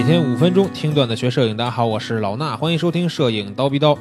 [0.00, 3.98] 每天五分钟听段子学摄影，大家好，我是老衲，欢迎收听摄影刀逼刀。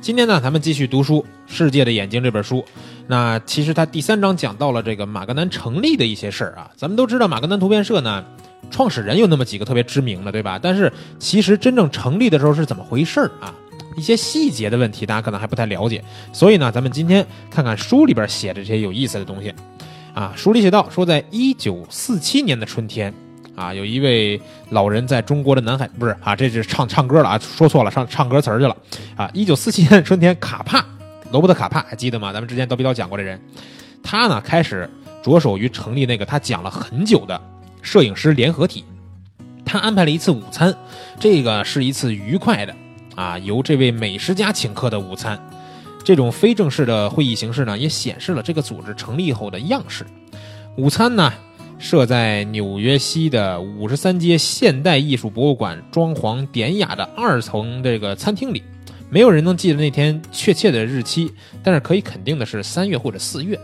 [0.00, 2.64] 今天呢，咱们继续读书《世界的眼睛》这本书。
[3.06, 6.70] 那其实它第三章讲到了这个马格南成立的一些事儿啊。
[6.74, 8.24] 咱们都知道马格南图片社呢，
[8.70, 10.58] 创始人有那么几个特别知名的，对吧？
[10.58, 13.54] 但是其实真正成立的时候是怎么回事儿啊？
[13.94, 16.02] 一些细节的问题，大家可能还不太了解。
[16.32, 19.52] 所以呢，咱们今天看看书里边写的这些有意思的东西。
[20.14, 23.12] 啊，书里写到说，在一九四七年的春天。
[23.54, 28.76] 啊，有一位老人在中国的南海，不是啊，这是唱唱歌了啊，说错了，唱唱歌词儿去了
[29.14, 29.30] 啊。
[29.34, 30.84] 一九四七年春天，卡帕
[31.30, 32.32] 罗伯特卡帕还记得吗？
[32.32, 33.40] 咱们之前刀逼刀讲过这人，
[34.02, 34.88] 他呢开始
[35.22, 37.40] 着手于成立那个他讲了很久的
[37.82, 38.84] 摄影师联合体。
[39.64, 40.74] 他安排了一次午餐，
[41.20, 42.74] 这个是一次愉快的
[43.14, 45.38] 啊，由这位美食家请客的午餐。
[46.04, 50.04] 这种非正式的会议形式呢，也显示了这个组织成立后的样式。
[50.76, 51.32] 午餐呢？
[51.82, 58.62] 设在纽约西的五十三街现代艺术博物馆装潢典雅的二层这个餐厅里，
[59.10, 63.58] 没有人能记得那天确切的日期，但是可以肯定的是三月或者四月。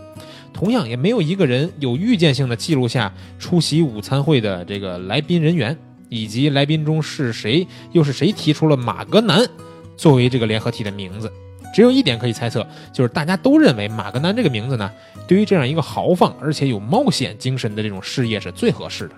[0.53, 9.49] 同样，也没有一个人有预见性的记录下出席午餐会的这个来宾人员，以及来宾中是谁，又是谁提出了马格南
[9.97, 11.33] 作为这个联合体的名字。
[11.75, 14.91] 只有一点可以猜测，就是大家都认为马格南这个名字呢，
[15.27, 19.15] 对于这样一个豪放而且有冒险精神的这种事业是最合适的。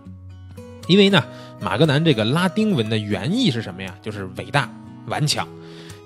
[0.89, 1.23] 因为呢，
[1.61, 3.95] 马格南这个拉丁文的原意是什么呀？
[4.03, 4.69] 就是伟大、
[5.06, 5.47] 顽强。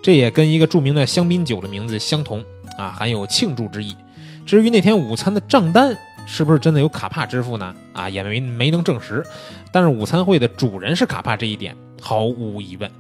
[0.03, 2.45] 这也跟一个著名的香槟酒的名字相同
[2.77, 3.97] 啊，含有庆祝之意。
[4.45, 7.75] 至于那天午餐的账单是不是真的由卡帕支付呢？
[7.95, 9.25] 啊，也没没能证实。
[9.72, 12.91] 但是午餐会的主人是卡帕这一点毫无疑问。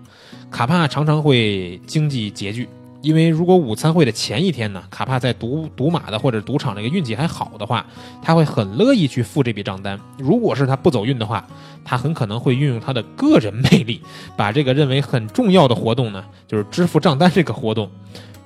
[0.50, 2.66] 卡帕常常会经济拮据。
[3.04, 7.84] 因为如果午餐会的前一天呢，卡帕在赌赌马的或者赌场这个运气还好的话，
[8.22, 10.00] 他会很乐意去付这笔账单。
[10.18, 11.46] 如果是他不走运的话，
[11.84, 14.00] 他很可能会运用他的个人魅力，
[14.38, 17.90] 把这个认为很重要的活动呢，就是支付账单这个活动，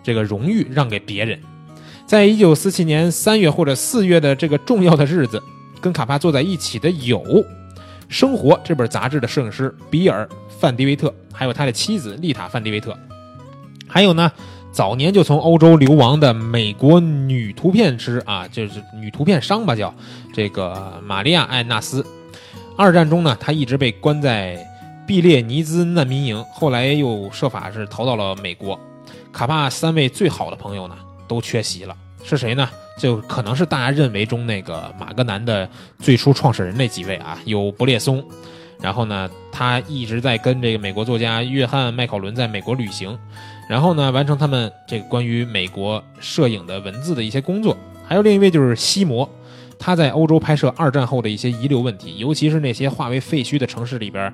[0.03, 1.39] 这个荣誉让给别人。
[2.05, 5.41] 在一九四七年三月或者四月的这个重要的日子，
[5.81, 7.21] 跟卡帕坐在一起的有
[8.09, 10.27] 《生活》这本杂志的摄影师比尔·
[10.59, 12.99] 范迪维特，还有他的妻子丽塔·范迪维特。
[13.89, 14.31] 还有呢，
[14.71, 19.93] 早年就从欧洲流亡的美国女图片师啊，就是女图片商吧，叫
[20.33, 22.05] 这个玛利亚·艾纳斯。
[22.77, 24.59] 二战中呢，她一直被关在
[25.07, 28.79] 毕列尼兹难民营，后来又设法是逃到了美国。
[29.33, 30.95] 卡帕三位最好的朋友呢，
[31.27, 31.97] 都缺席了。
[32.23, 32.69] 是谁呢？
[32.99, 38.23] 就可能是大家认为中那个马格南的最初创始人那几位啊，有布列松。
[38.81, 43.17] 然后呢，他一直在跟这个美国作家约翰·麦考伦在美国旅行，
[43.69, 47.77] 然后呢，完成他们这个关于美国摄影的文字的一些工作。
[48.05, 49.29] 还有另一位就是西摩，
[49.79, 54.33] 他在欧洲拍摄二战后的一些遗留问题，尤其是那些化为废墟的城市里边，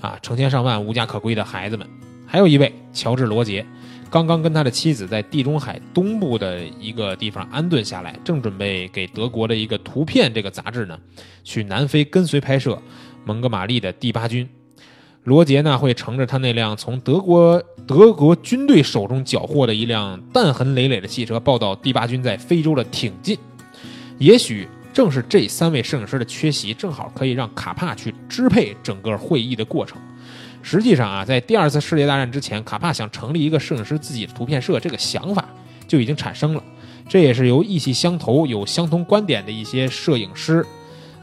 [0.00, 1.84] 啊，成千上万无家可归的孩子们。
[2.24, 3.66] 还有一位乔治·罗杰，
[4.08, 10.96] 刚刚跟他的妻子在地中海东部的一个地方安顿下来，正准备给德国的一个图片这个杂志呢，
[11.42, 12.80] 去南非跟随拍摄。
[13.24, 14.48] 蒙哥马利的第八军，
[15.26, 23.36] 罗杰呢会乘着他那辆从德国德国军队手中缴获的一辆弹痕累累的汽车，报道第八军在非洲的挺进。
[24.18, 29.98] 也许正是这三位摄影师的缺席，正好可以让卡帕去支配整个会议的过程。
[30.62, 35.44] 实际上啊，在第二次世界大战之前，卡帕想成立一个摄影师自己的图片社，这个想法
[35.88, 36.62] 就已经产生了。
[37.08, 40.64] 这也是由意气相投、有相同观点的一些摄影师。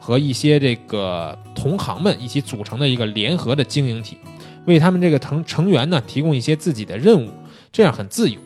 [0.06, 4.18] 和一些这个同行们一起组成的一个联合的经营体，
[4.66, 7.30] 为他们这个成成员呢提供一些自己的任务，
[7.72, 8.38] 这样很自由。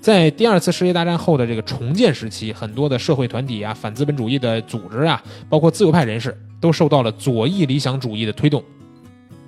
[0.00, 8.64] 在第二次世界大战后的这个重建时期，很多的社会团体啊、反资本主义的组织啊，包括自由派人士，都受到了左翼理想主义的推动，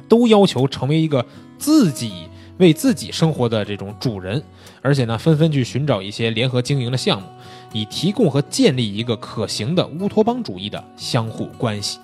[0.07, 1.25] 都要求成为一个
[1.57, 2.13] 自己
[2.59, 4.43] 为自己生活的这种主人，
[4.83, 7.27] 而且呢，纷纷去寻找一些联合经营的项目。
[7.73, 11.99] 以提供和建立一个可行的乌托邦主义的相互关系。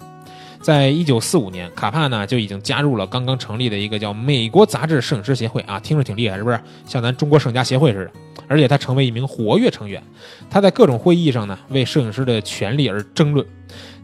[0.60, 6.60] 在一九四五年，卡帕呢就已经加入了刚刚成立的一个叫美国杂志摄影师协会啊，听着挺厉害，是不是？
[6.84, 8.10] 像咱中国摄影家协会似的。
[8.48, 10.02] 而且他成为一名活跃成员，
[10.50, 13.46] 他在各种会议上呢为摄影师的权利而争论。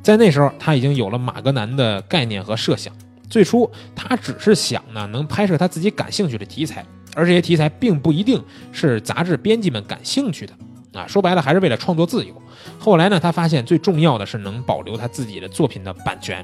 [0.03, 2.95] 在那时候，他已经有了马格南的概念和设想。
[3.29, 6.85] 最初，他只是想呢能拍摄他自己感兴趣的题材，
[7.15, 8.43] 而这些题材并不一定
[8.73, 10.55] 是杂志编辑们感兴趣的。
[10.95, 12.35] 啊，说白了还是为了创作自由。
[12.79, 16.43] 后来呢，他发现最重要的是能保留他自己的作品的版权，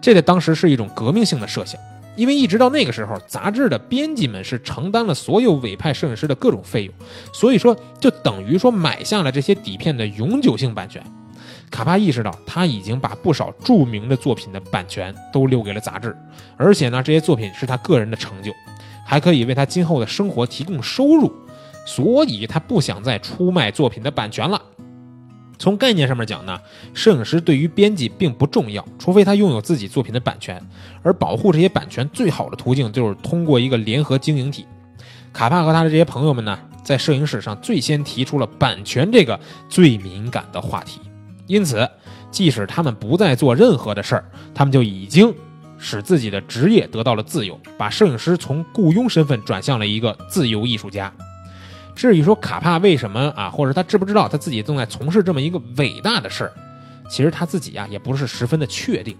[0.00, 1.80] 这在当时是一种革命性的设想。
[2.16, 6.94] 因为一直到那个时候，杂志的编辑们是承担了所有委派摄影师的各种费用，
[7.32, 11.00] 所以说就等于说买下了这些底片的永久性版权。
[11.70, 16.16] 卡帕意识到他已经把不少著名的作品的版权都留给了杂志，
[16.56, 18.52] 而且呢，这些作品是他个人的成就，
[19.04, 21.32] 还可以为他今后的生活提供收入，
[21.86, 24.62] 所以他不想再出卖作品的版权了。
[25.58, 26.58] 从概念上面讲呢，
[26.92, 30.62] 摄影师对于编辑并不重要，除非他拥有自己作品的版权。
[31.02, 34.66] 而保护这些版权最好的途径就是通过一个联合经营体。
[35.32, 41.00] 卡帕和他的这些朋友们呢，在摄影史上最先提出了版权这个最敏感的话题。
[41.46, 41.88] 因此，
[42.30, 45.34] 即使他们不再做任何的事儿，他们就已经
[45.78, 51.12] 使自己的职业得到了自由，把摄影师从雇佣身份转向了一个自由艺术家。
[51.94, 56.52] 至于说卡帕为什么啊，或者他知不知道他自己正在从事这么一个伟大的事儿，
[57.08, 59.16] 其实他自己呀也不是十分的确定，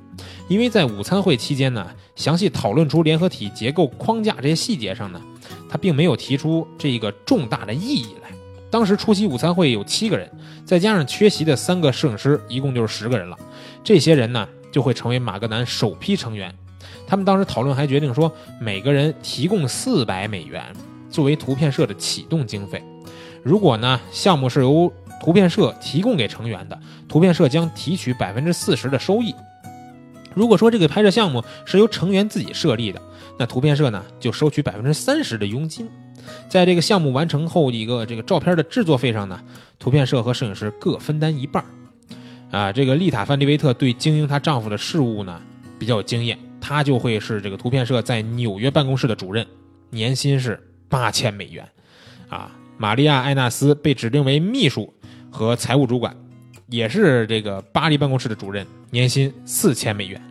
[0.49, 1.87] 因为在午餐会期间呢，
[2.17, 5.21] 详细讨论出联合体结构框架这些细节上呢，
[5.71, 8.31] 他并没有提出这个重大的意义来。
[8.77, 10.31] 当时出席午餐会有七个人，
[10.67, 13.35] 再加上缺席的三个摄影师，一共就是十个人了。
[13.83, 16.55] 这些人呢就会成为马格南首批成员。
[17.07, 18.31] 他们当时讨论还决定说，
[18.61, 20.63] 每个人提供四百美元。
[21.09, 22.85] 作为图片社的启动经费，
[23.43, 24.93] 如果呢项目是由
[25.23, 26.79] 图片社提供给成员的，
[27.09, 29.35] 图片社将提取百分之四十的收益。
[30.35, 33.01] 如果说这个拍摄项目是由成员自己设立的，
[33.39, 35.89] 那图片社呢就收取百分之三十的佣金。
[36.49, 39.41] 在这个项目完成后一个这个照片的制作费上呢，
[39.79, 41.65] 图片社和摄影师各分担一半。
[42.51, 45.41] 啊，这个丽塔·范迪维特对经营她丈夫的事务呢
[45.79, 49.47] 比较有经验，她就会是这个图片社在纽约办公室的主任，
[49.91, 50.63] 年薪是。
[50.89, 51.69] 八千美元，
[52.29, 54.95] 啊，玛利亚·艾纳斯被指定为秘书
[55.33, 56.17] 和财务主管，
[56.69, 60.23] 也是这个巴黎办公室的主任，年薪四千美元。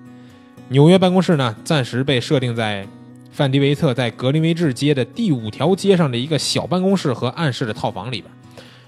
[0.69, 2.87] 纽约办公室呢，暂时被设定在
[3.35, 8.33] 范迪维特在格林威治街的第五条街上的一个小办公室和暗室的套房里边，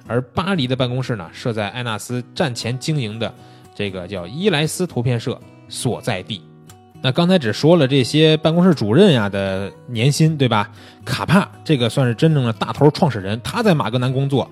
[0.08, 3.36] 而巴黎的办公室呢，设在艾纳斯战前经营的
[3.76, 6.42] 这个叫伊莱斯图片社所在地。
[7.02, 10.72] 那刚才只说了这些办公室主任呀的年薪，对吧？
[11.04, 14.50] 卡帕这个算是真正的大头创始人，他在马格南工作，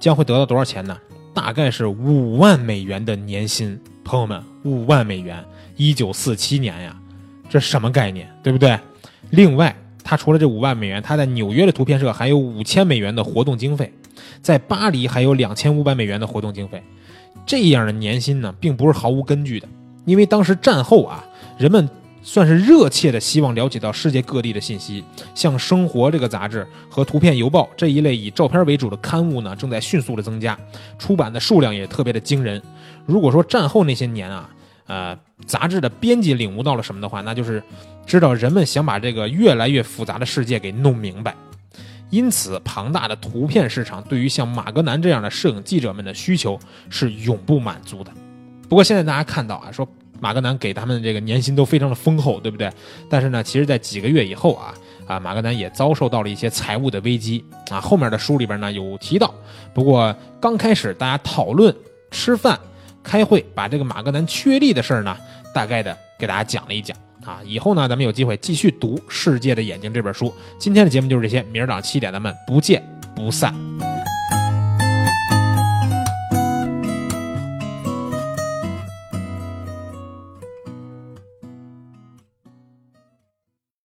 [0.00, 0.98] 将会得到多少钱呢？
[1.32, 3.80] 大概是五万美元的年薪。
[4.02, 5.44] 朋友们，五万美元，
[5.76, 6.96] 一九四七年呀，
[7.48, 8.76] 这什么概念，对不对？
[9.30, 13.92] 另外，他除了这五万美元，他在纽约的图片社还有五千美元的活动经费，
[14.40, 16.82] 在巴黎还有两千五百美元的活动经费。
[17.44, 19.68] 这样的年薪呢，并不是毫无根据的，
[20.04, 21.24] 因为当时战后啊。
[21.58, 21.88] 人们
[22.22, 25.02] 算是热切的希望了解到世界各地的信息，
[25.34, 30.58] 像《生活》这个杂志和《图片邮报》这一类以照片为主的刊物呢，正在迅速的增加，
[30.98, 32.60] 出版的数量也特别的惊人。
[33.06, 34.50] 如果说战后那些年啊，
[34.86, 37.62] 呃，杂志的编辑领悟到了什么的话，那就是
[38.06, 41.34] 知道人们想把这个越来越复杂的世界给弄明白。
[42.10, 48.10] 因此，庞大的图片市场对于像马格南这样的摄影记者们的需求是永不满足的。
[48.68, 49.86] 不过现在大家看到啊，说。
[50.18, 52.72] 马格南给他们这个年薪都非常的丰厚，对不对？
[53.10, 54.72] 但是呢，其实，在几个月以后啊，
[55.06, 57.78] 啊，马格南也遭受到了一些财务的危机啊。
[57.78, 59.34] 后面的书里边呢有提到，
[59.74, 61.76] 不过刚开始大家讨论
[62.10, 62.58] 吃饭、
[63.06, 65.16] 开会，把这个马格南确立的事儿呢，
[65.54, 67.40] 大概的给大家讲了一讲啊。
[67.44, 70.34] 以后呢，咱们有机会继续读《世界的眼睛》这本书。
[70.58, 72.82] 今天的节目就是这些，明儿早上七点咱们不见
[73.14, 73.54] 不散。